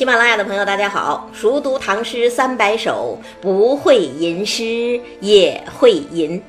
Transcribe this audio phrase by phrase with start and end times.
[0.00, 1.28] 喜马拉雅的朋友，大家好！
[1.30, 6.42] 熟读唐诗三百首，不会吟诗也会吟。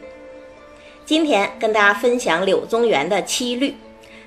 [1.06, 3.76] 今天跟大家分享柳宗元的七律：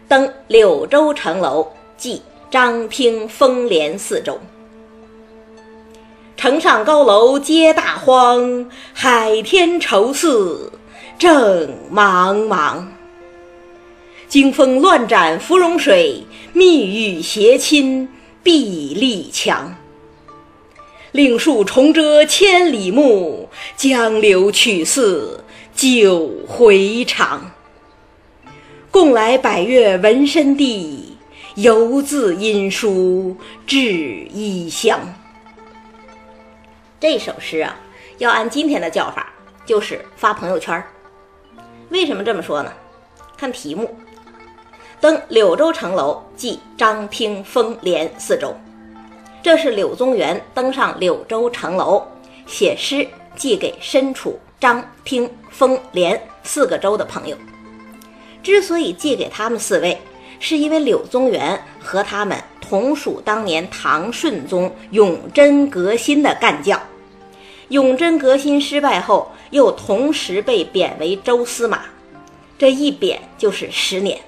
[0.07, 1.66] 登柳州城楼，
[1.96, 4.39] 记张听风帘四周。
[6.36, 10.70] 城上高楼皆大荒，海天愁似
[11.18, 12.84] 正茫茫。
[14.29, 18.07] 惊风乱斩芙蓉水，密雨斜侵
[18.44, 19.75] 壁立墙。
[21.11, 25.43] 令树重遮千里目，江流曲似
[25.75, 27.50] 九回肠。
[28.90, 31.16] 共来百越纹身地，
[31.57, 35.00] 犹自音书至异乡。
[37.00, 37.77] 这首诗啊，
[38.19, 39.33] 要按今天的叫法，
[39.64, 40.83] 就是发朋友圈。
[41.91, 42.72] 为什么这么说呢？
[43.36, 43.97] 看题目。
[45.05, 48.56] 登柳州城楼，寄张听风帘四周。
[49.42, 52.02] 这是柳宗元登上柳州城楼，
[52.47, 57.36] 写诗寄给身处张听风帘四个州的朋友。
[58.42, 60.00] 之所以寄给他们四位，
[60.41, 66.80] 是因为柳宗元和他们同属当年唐顺宗永贞革新的干将。
[67.69, 71.82] 永贞革新失败后，又同时被贬为州司马，
[72.56, 74.19] 这一贬就是十年。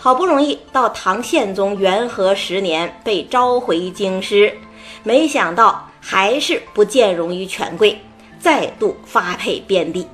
[0.00, 4.56] 好不容易到唐宪宗元和十年被召回京师，
[5.02, 7.98] 没想到还是不见容于权贵，
[8.38, 10.06] 再度发配边地。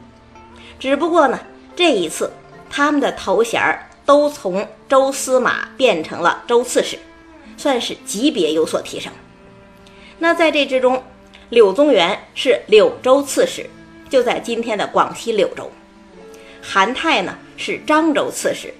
[0.81, 1.39] 只不过呢，
[1.77, 2.33] 这一次
[2.71, 6.98] 他们的头衔儿都从州司马变成了州刺史，
[7.59, 9.13] 算是级别有所提升。
[10.19, 11.03] 那在这之中，
[11.51, 13.69] 柳宗元是柳州刺史，
[14.09, 15.65] 就在今天的广西柳州；
[16.63, 18.73] 韩泰呢是漳州刺史。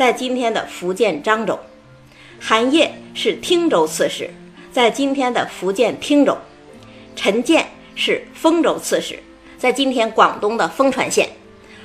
[0.00, 1.58] 在今天的福建漳州，
[2.40, 4.30] 韩烨是汀州刺史，
[4.72, 6.32] 在今天的福建汀州；
[7.14, 9.18] 陈建是丰州刺史，
[9.58, 11.26] 在今天广东的丰川县；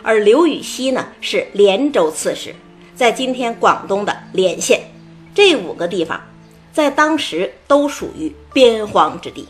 [0.01, 2.55] 而刘禹锡呢是连州刺史，
[2.95, 4.79] 在今天广东的连县。
[5.33, 6.21] 这五个地方，
[6.71, 9.45] 在当时都属于边荒之地。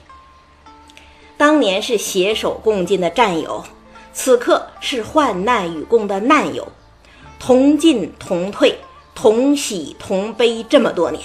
[1.38, 3.64] 当年是携手共进的战友，
[4.12, 6.68] 此刻是患难与共的难友。
[7.40, 8.78] 同进同退，
[9.14, 11.22] 同喜同悲，这么多年，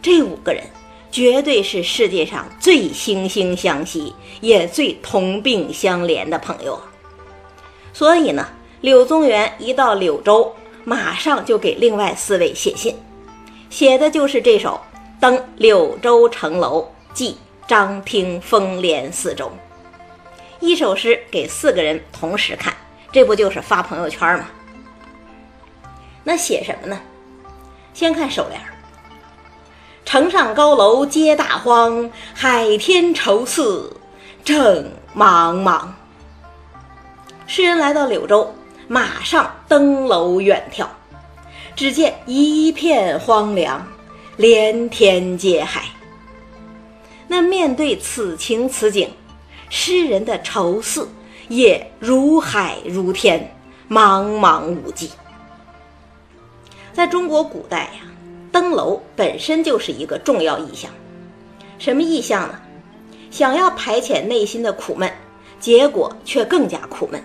[0.00, 0.64] 这五个人
[1.10, 6.80] 绝对是世界上最惺惺相惜，也最同病相怜的朋友。
[7.92, 8.48] 所以呢，
[8.80, 10.54] 柳宗元一到柳州，
[10.84, 12.96] 马上就给另外四位写信，
[13.68, 14.80] 写的就是这首
[15.20, 17.36] 《登柳州城楼寄
[17.68, 19.46] 张听风帘四周》。
[20.60, 22.74] 一首诗给四个人同时看，
[23.12, 24.46] 这不就是发朋友圈吗？
[26.24, 27.00] 那写什么呢？
[27.94, 28.60] 先看首联
[30.04, 33.92] ：“城上高楼皆大荒，海天愁似
[34.44, 35.86] 正茫茫。”
[37.46, 38.54] 诗人来到柳州，
[38.88, 40.86] 马上登楼远眺，
[41.76, 43.86] 只见一片荒凉，
[44.36, 45.82] 连天皆海。
[47.28, 49.10] 那面对此情此景，
[49.68, 51.08] 诗人的愁思
[51.48, 53.54] 也如海如天，
[53.90, 55.10] 茫茫无际。
[56.92, 58.00] 在中国古代呀，
[58.50, 60.90] 登楼本身就是一个重要意象。
[61.78, 62.54] 什么意象呢？
[63.30, 65.10] 想要排遣内心的苦闷，
[65.58, 67.24] 结果却更加苦闷。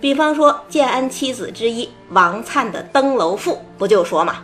[0.00, 4.36] 比方说建安七子之一王粲的《登楼赋》，不就说嘛：“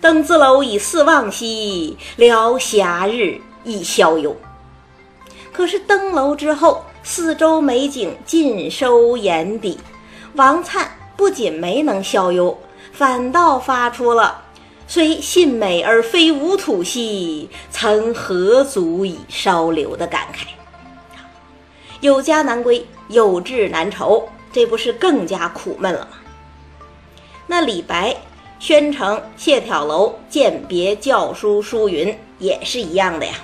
[0.00, 4.30] 登字楼以四望兮，聊暇日以逍遥。”
[5.52, 9.80] 可是登楼之后，四周美景尽收眼底，
[10.34, 10.84] 王粲
[11.16, 12.54] 不仅没能逍遥。
[12.96, 14.42] 反倒发出了
[14.88, 20.46] “虽信美而非吾土兮，曾何足以稍留”的感慨。
[22.00, 26.16] 有家难归，有志难酬，这不是更加苦闷了吗？
[27.46, 28.16] 那李白
[28.58, 33.34] 宣城谢眺楼饯别教书书云也是一样的呀。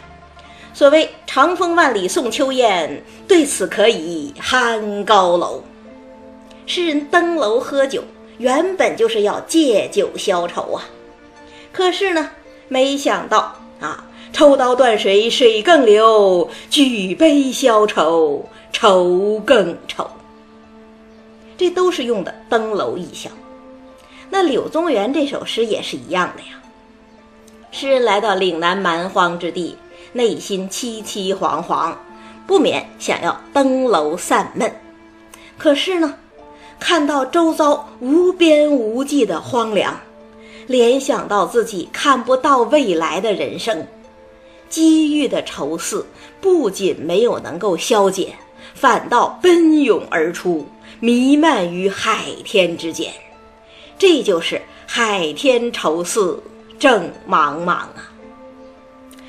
[0.73, 5.62] 所谓“长风万里送秋雁，对此可以酣高楼”。
[6.65, 8.03] 诗人登楼喝酒。
[8.43, 10.83] 原本就是要借酒消愁啊，
[11.73, 12.29] 可是呢，
[12.67, 20.11] 没想到啊，抽刀断水，水更流；举杯消愁，愁更愁。
[21.56, 23.31] 这都是用的登楼意象。
[24.29, 26.61] 那柳宗元这首诗也是一样的呀。
[27.71, 29.77] 诗人来到岭南蛮荒之地，
[30.12, 31.94] 内心凄凄惶惶，
[32.44, 34.75] 不免想要登楼散闷。
[35.56, 36.17] 可是呢？
[36.82, 39.96] 看到周遭无边无际的荒凉，
[40.67, 43.87] 联想到自己看不到未来的人生，
[44.69, 46.05] 积郁的愁思
[46.40, 48.31] 不仅没有能够消减，
[48.75, 50.67] 反倒奔涌而出，
[50.99, 53.12] 弥漫于海天之间。
[53.96, 56.43] 这就是海天愁似
[56.81, 58.11] 正茫茫啊！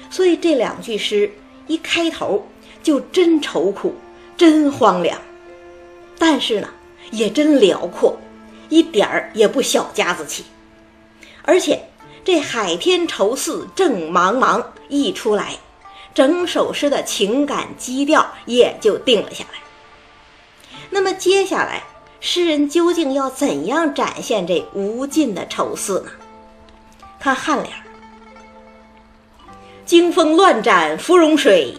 [0.09, 1.31] 所以这两句诗
[1.67, 2.43] 一开头
[2.81, 3.93] 就真愁苦，
[4.35, 5.15] 真荒凉，
[6.17, 6.67] 但是呢，
[7.11, 8.17] 也真辽阔，
[8.69, 10.43] 一点儿也不小家子气，
[11.43, 11.81] 而且。
[12.25, 15.57] 这海天愁似正茫茫一出来，
[16.13, 19.59] 整首诗的情感基调也就定了下来。
[20.89, 21.83] 那么接下来，
[22.21, 26.11] 诗人究竟要怎样展现这无尽的愁思呢？
[27.19, 27.73] 看颔联
[29.85, 31.77] ：“惊风乱斩芙蓉水，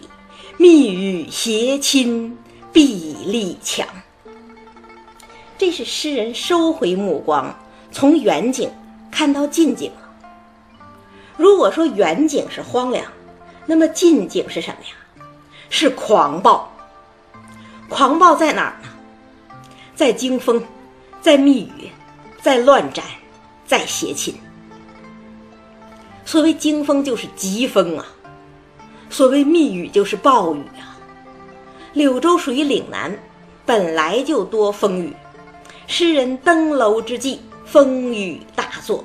[0.57, 2.37] 密雨斜侵
[2.71, 3.87] 壁立墙。”
[5.57, 7.53] 这是诗人收回目光，
[7.91, 8.69] 从远景
[9.09, 10.09] 看到近景了。
[11.37, 13.05] 如果说远景是荒凉，
[13.65, 15.25] 那么近景是什么呀？
[15.69, 16.69] 是狂暴。
[17.87, 18.89] 狂暴在哪儿呢？
[19.95, 20.61] 在惊风，
[21.21, 21.89] 在密雨，
[22.41, 23.05] 在乱斩，
[23.65, 24.35] 在邪侵。
[26.25, 28.05] 所谓惊风就是疾风啊，
[29.09, 30.97] 所谓密雨就是暴雨啊。
[31.93, 33.17] 柳州属于岭南，
[33.65, 35.13] 本来就多风雨。
[35.87, 39.03] 诗人登楼之际，风雨大作。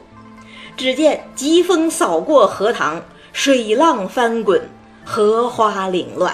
[0.76, 4.60] 只见疾风扫过荷塘，水浪翻滚，
[5.04, 6.32] 荷花凌乱；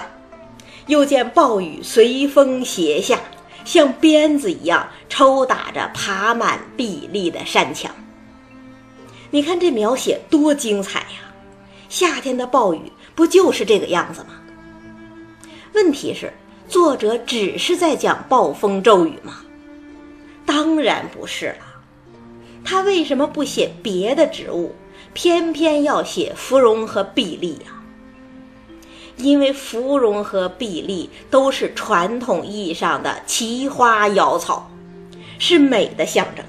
[0.85, 3.19] 又见暴雨随风斜下，
[3.65, 7.91] 像鞭子一样抽打着爬满壁立的山墙。
[9.29, 11.33] 你看这描写多精彩呀！
[11.89, 14.27] 夏天的暴雨不就是这个样子吗？
[15.73, 16.31] 问题是，
[16.69, 19.41] 作者只是在讲暴风骤雨吗？
[20.47, 21.57] 当然不是了。
[22.65, 24.73] 他为什么不写别的植物，
[25.13, 27.83] 偏偏要写芙蓉和碧丽呀？
[29.17, 34.69] 因为芙蓉和碧丽都是传统意义上的奇花瑶草，
[35.39, 36.45] 是美的象征。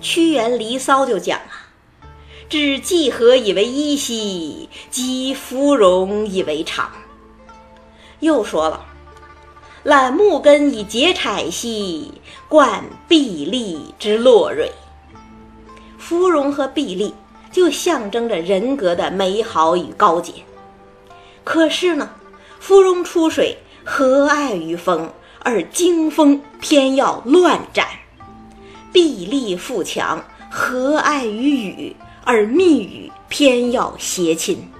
[0.00, 1.68] 屈原《离骚》就讲啊
[2.48, 6.86] ：“知季何以为衣兮，及芙蓉以为裳。”
[8.20, 8.86] 又说了
[9.82, 12.12] ：“揽木根以结彩兮，
[12.48, 14.70] 观碧丽之落蕊。”
[15.98, 17.14] 芙蓉和碧丽
[17.52, 20.32] 就象征着人格的美好与高洁，
[21.44, 22.10] 可是呢，
[22.58, 25.10] 芙蓉出水和爱于风，
[25.40, 27.86] 而惊风偏要乱斩；
[28.92, 34.70] 碧丽富强和爱于雨，而密雨偏要邪侵。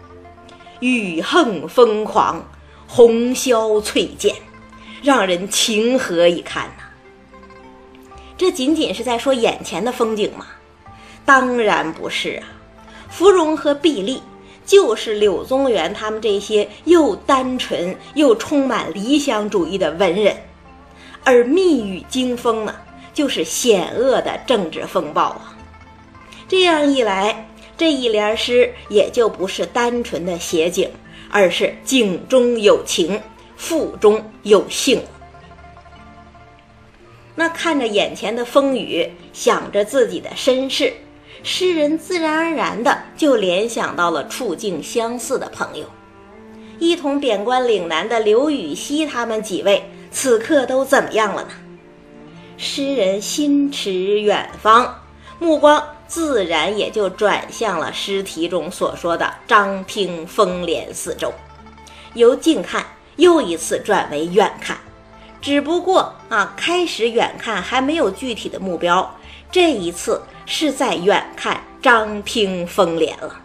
[0.81, 2.45] 雨横风狂，
[2.87, 4.35] 红消翠减，
[5.03, 6.85] 让人情何以堪呐？
[8.37, 10.47] 这仅仅是在说眼前的风景吗？
[11.25, 12.49] 当然不是啊，
[13.09, 14.23] 芙蓉和碧丽
[14.65, 20.37] 就是柳宗元他们这些又单纯又充满理想主义的文人，
[21.25, 22.75] 而密雨惊风呢，
[23.13, 25.57] 就是险恶的政治风暴啊。
[26.49, 30.91] 这样一来，这一联诗也就不是单纯的写景，
[31.31, 33.21] 而是景中有情，
[33.61, 35.03] 腹中有幸。
[37.35, 40.95] 那看着眼前的风雨，想着自己的身世。
[41.43, 45.85] 诗人自然而然的就联想到了处境相似的朋友，
[46.79, 51.51] 一同贬官岭南的刘禹锡他们几位，此刻都怎么样了呢？
[52.57, 55.03] 诗人心驰远方，
[55.39, 61.33] 目光自然也就转向了诗题中所说的张听风帘四周，
[62.15, 62.85] 由近看
[63.17, 64.77] 又一次转为远看，
[65.41, 69.17] 只不过啊，开始远看还没有具体的目标，
[69.51, 70.21] 这一次。
[70.53, 73.41] 是在远看张听风帘了，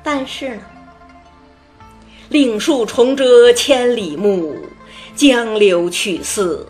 [0.00, 0.62] 但是呢，
[2.28, 4.54] 岭树重遮千里目，
[5.16, 6.64] 江流曲似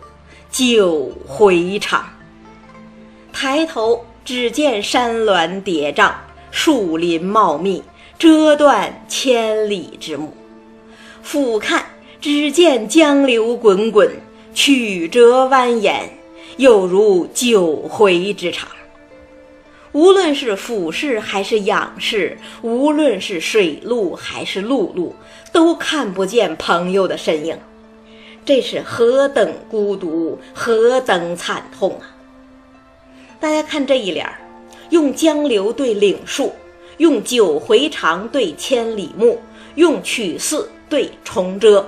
[0.49, 2.03] 九回肠。
[3.31, 6.11] 抬头只见山峦叠嶂，
[6.49, 7.83] 树林茂密，
[8.17, 10.29] 遮断千里之目；
[11.31, 11.85] 俯看
[12.19, 14.09] 只见江流滚滚，
[14.55, 16.05] 曲折蜿蜒，
[16.57, 18.67] 有如九回之长。
[19.91, 25.13] 无论是俯视还是仰视，无论是水路还是陆路，
[25.53, 27.55] 都看不见朋友的身影，
[28.43, 32.09] 这是何等孤独，何等惨痛啊！
[33.39, 34.39] 大家看这一联儿，
[34.89, 36.51] 用江流对岭树，
[36.97, 39.39] 用九回肠对千里目，
[39.75, 41.87] 用曲似对重遮，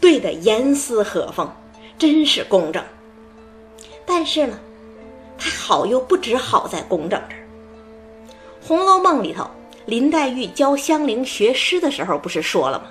[0.00, 1.50] 对得严丝合缝，
[1.98, 2.84] 真是工整。
[4.06, 4.58] 但是呢？
[5.36, 7.42] 它好又不止好在工整这儿，
[8.66, 9.50] 《红楼梦》里头
[9.84, 12.86] 林黛玉教香菱学诗的时候，不是说了吗？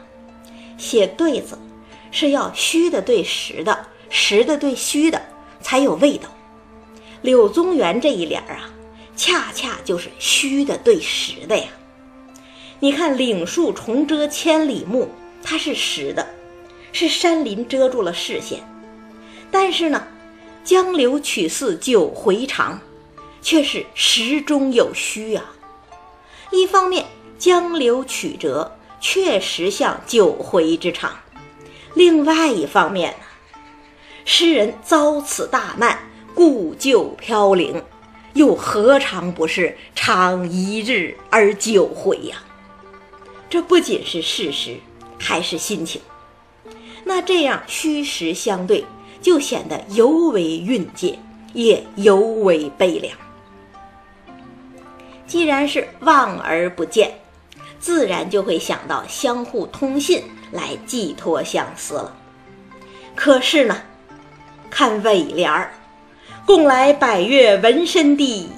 [0.77, 1.57] 写对子
[2.11, 5.21] 是要虚的对实的，实的对虚的，
[5.61, 6.27] 才有味道。
[7.21, 8.69] 柳宗元这一联儿啊，
[9.15, 11.65] 恰恰就是虚的对实的呀。
[12.81, 15.07] 你看“岭树重遮千里目”，
[15.43, 16.25] 它是实的，
[16.91, 18.63] 是山林遮住了视线。
[19.51, 20.07] 但是呢
[20.63, 22.79] ，“江流曲似九回肠”，
[23.41, 25.43] 却是实中有虚啊。
[26.51, 27.05] 一方面，
[27.37, 31.11] 江流曲折确实像九回之长；
[31.93, 33.25] 另外一方面呢，
[34.25, 35.99] 诗人遭此大难，
[36.33, 37.83] 故旧飘零，
[38.33, 42.37] 又何尝不是长一日而九回呀？
[43.49, 44.77] 这不仅是事实，
[45.23, 46.01] 还是心情。
[47.05, 48.83] 那这样虚实相对，
[49.21, 51.17] 就显得尤为蕴藉，
[51.53, 53.17] 也尤为悲凉。
[55.25, 57.13] 既然是望而不见，
[57.79, 62.15] 自然就会想到相互通信来寄托相思了。
[63.15, 63.81] 可是呢，
[64.69, 65.73] 看尾联儿
[66.45, 68.49] ，“共来百越纹身地，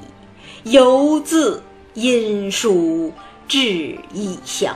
[0.64, 1.62] 犹自
[1.94, 3.14] 音书。”
[3.48, 4.76] 致异乡。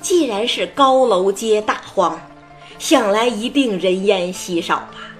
[0.00, 2.20] 既然是高楼皆大荒，
[2.78, 5.14] 想来一定人烟稀少吧？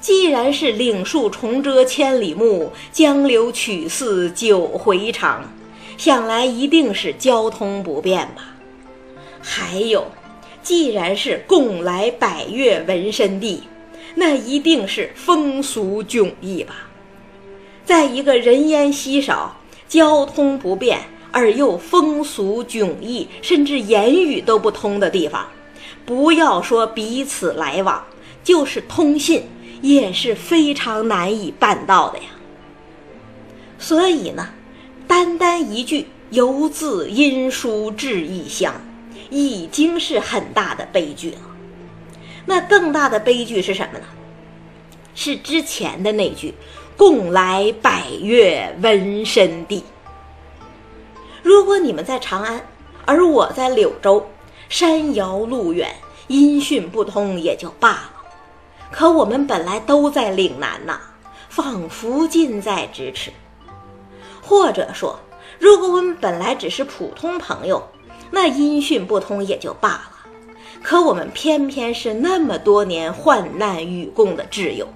[0.00, 5.52] 既然是岭树重遮千里目，江流曲似九回肠，
[5.98, 8.54] 想来一定是交通不便吧？
[9.40, 10.06] 还有，
[10.62, 13.64] 既然是共来百越纹身地，
[14.14, 16.88] 那一定是风俗迥异吧？
[17.84, 19.56] 在一个人烟稀少。
[19.88, 21.00] 交通不便
[21.32, 25.46] 而又风俗迥异，甚至言语都不通的地方，
[26.04, 28.04] 不要说彼此来往，
[28.42, 29.44] 就是通信
[29.82, 32.24] 也是非常难以办到的呀。
[33.78, 34.48] 所以呢，
[35.06, 38.74] 单单一句“游自因书至异乡”，
[39.30, 41.38] 已经是很大的悲剧了。
[42.46, 44.04] 那更大的悲剧是什么呢？
[45.14, 46.54] 是之前的那句。
[46.96, 49.82] 共来百越纹身地。
[51.42, 52.60] 如果你们在长安，
[53.06, 54.26] 而我在柳州，
[54.68, 55.94] 山遥路远，
[56.28, 58.12] 音讯不通也就罢了。
[58.90, 61.00] 可我们本来都在岭南呐，
[61.48, 63.32] 仿佛近在咫尺。
[64.42, 65.18] 或者说，
[65.58, 67.82] 如果我们本来只是普通朋友，
[68.30, 70.12] 那音讯不通也就罢了。
[70.82, 74.88] 可我们偏偏是那么多年患难与共的挚友。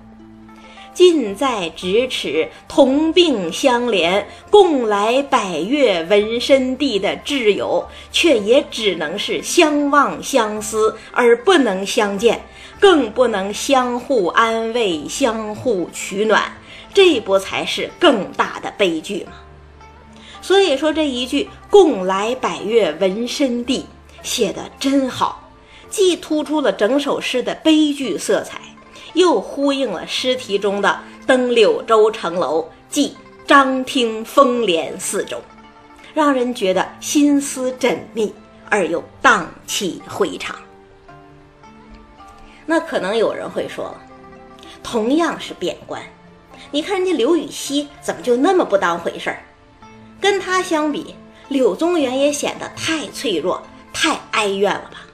[0.94, 12.40] 近在咫尺，同病相怜，共来百越纹身地的挚友，却也只能是相望相思，而不能相见，
[12.78, 16.56] 更不能相互安慰、相互取暖，
[16.94, 19.32] 这不才是更大的悲剧吗？
[20.40, 23.86] 所以说这一句“共来百越纹身地”
[24.22, 25.50] 写得真好，
[25.90, 28.60] 既突出了整首诗的悲剧色彩。
[29.14, 33.16] 又呼应了诗题中的“登柳州城楼，记
[33.47, 35.40] 张听风帘四周”，
[36.12, 38.35] 让人觉得心思缜密
[38.68, 40.56] 而又荡气回肠。
[42.66, 44.00] 那可能有人会说了，
[44.83, 46.02] 同样是贬官，
[46.71, 49.42] 你看人家刘禹锡怎么就那么不当回事儿？
[50.21, 51.14] 跟他相比，
[51.49, 55.06] 柳宗元也显得太脆弱、太哀怨了吧？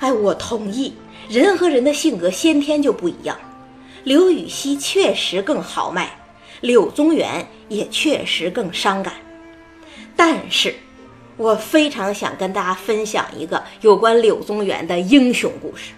[0.00, 0.92] 哎，我同意。
[1.32, 3.34] 人和人的性格先天就不一样，
[4.04, 6.10] 刘禹锡确实更豪迈，
[6.60, 9.14] 柳宗元也确实更伤感。
[10.14, 10.74] 但是，
[11.38, 15.94] 我非常想跟大家分享一个有关柳宗元的英雄故事。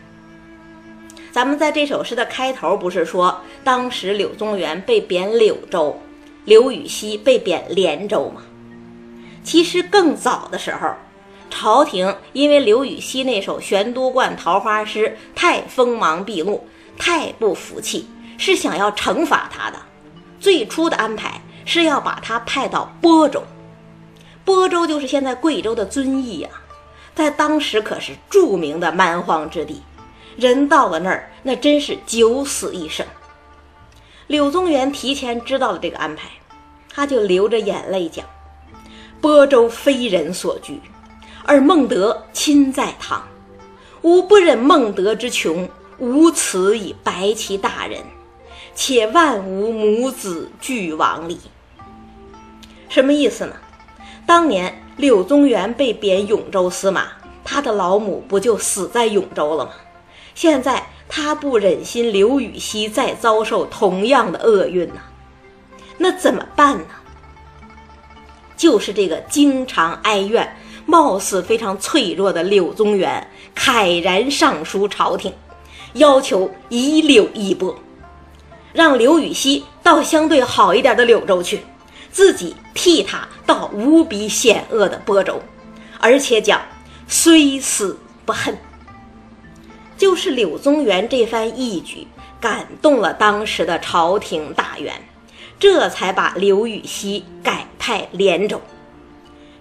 [1.33, 6.01] 咱们在这首诗的开头不是说，当时柳宗元被贬柳州，
[6.45, 8.43] 刘禹锡被贬连州吗？
[9.43, 10.95] 其实更早的时候。
[11.57, 16.67] 朝廷因为刘禹锡那首《玄都观桃花诗》太锋芒毕露，
[16.99, 19.79] 太不服气，是想要惩罚他的。
[20.41, 23.41] 最初的安排是要把他派到播州，
[24.45, 26.49] 播州就是现在贵州的遵义呀，
[27.15, 29.81] 在当时可是著名的蛮荒之地，
[30.37, 33.07] 人到了那儿，那真是九死一生。
[34.27, 36.29] 柳宗元提前知道了这个安排，
[36.93, 38.27] 他就流着眼泪讲
[39.23, 40.81] ：“播州非人所居。”
[41.45, 43.23] 而孟德亲在堂，
[44.03, 48.01] 吾不忍孟德之穷，无辞以白其大人，
[48.75, 51.39] 且万无母子俱亡矣。
[52.89, 53.55] 什么意思呢？
[54.27, 57.09] 当年柳宗元被贬永州司马，
[57.45, 59.73] 他的老母不就死在永州了吗？
[60.35, 65.01] 现在他不忍心刘禹锡再遭受同样的厄运呢，
[65.99, 66.85] 那怎么办呢？
[68.57, 73.27] 就是这个经常哀怨、貌似非常脆弱的柳宗元，
[73.57, 75.33] 慨然上书朝廷，
[75.95, 77.75] 要求以柳易波，
[78.73, 81.61] 让刘禹锡到相对好一点的柳州去，
[82.11, 85.41] 自己替他到无比险恶的播州，
[86.01, 86.61] 而且讲
[87.09, 88.57] 虽死不恨。
[89.97, 92.07] 就是柳宗元这番义举，
[92.41, 94.93] 感动了当时的朝廷大员，
[95.59, 98.61] 这才把刘禹锡改派连州。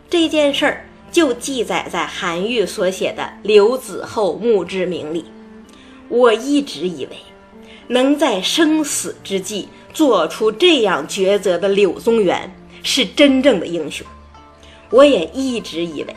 [0.09, 5.23] 这件事儿就记载在韩愈所写的《刘子厚墓志铭》里。
[6.09, 7.17] 我一直以为，
[7.87, 12.53] 能在生死之际做出这样抉择的柳宗元
[12.83, 14.05] 是真正的英雄。
[14.89, 16.13] 我也一直以为，《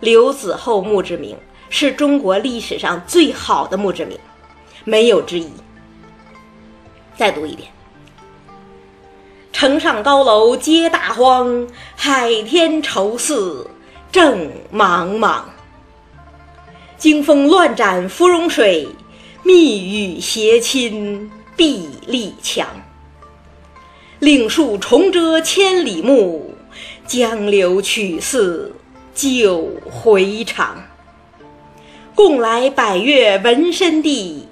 [0.00, 1.34] 刘子厚墓志铭》。
[1.70, 4.16] 是中国历史上最好的墓志铭，
[4.84, 5.48] 没有之一。
[7.16, 7.68] 再读一遍：
[9.52, 13.68] 城上高楼皆大荒，海天愁似
[14.14, 15.42] 正茫茫。
[16.96, 18.86] 惊风乱斩芙蓉水，
[19.42, 22.64] 密雨斜侵壁立墙。
[24.20, 26.54] 岭树重遮千里目，
[27.08, 28.72] 江流曲似
[29.16, 30.80] 九回肠。
[32.14, 34.46] 共来百越纹身地，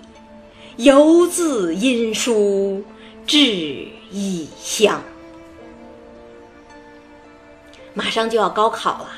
[0.76, 2.82] 犹自音书
[3.24, 3.38] 至
[4.10, 5.00] 异乡。
[7.94, 9.08] 马上就要高考了，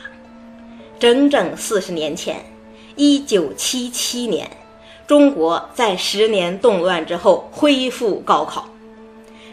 [1.04, 2.42] 整整四十年前，
[2.96, 4.50] 一九七七年，
[5.06, 8.66] 中国在十年动乱之后恢复高考。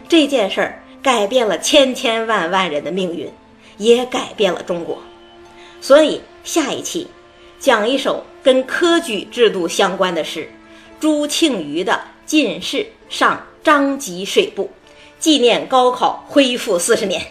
[0.08, 3.30] 这件事儿改变了千千万万人的命运，
[3.76, 4.96] 也改变了中国。
[5.82, 7.06] 所以下一期
[7.60, 8.24] 讲一首。
[8.42, 10.50] 跟科举制度相关的诗，
[10.98, 11.92] 朱庆余的
[12.26, 14.64] 《进士上张籍水部》，
[15.20, 17.24] 纪念高考恢复四十年。